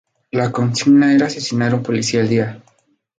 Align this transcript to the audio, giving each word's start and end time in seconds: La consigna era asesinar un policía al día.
La 0.31 0.51
consigna 0.51 1.13
era 1.13 1.27
asesinar 1.27 1.75
un 1.75 1.83
policía 1.83 2.21
al 2.21 2.27
día. 2.29 2.63